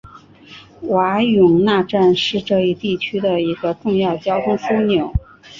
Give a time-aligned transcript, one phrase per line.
[0.87, 5.13] 瓦永纳站是这一地区的一个重要交通枢纽。